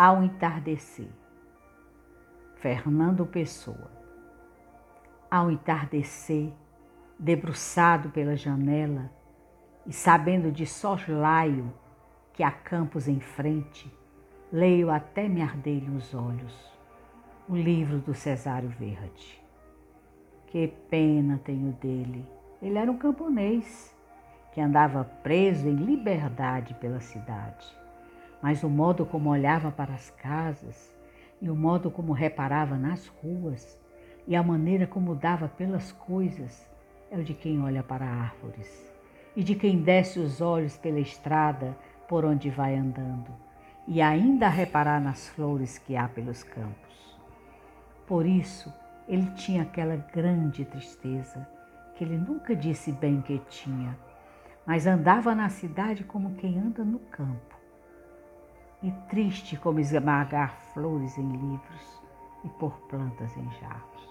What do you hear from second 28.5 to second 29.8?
o modo como olhava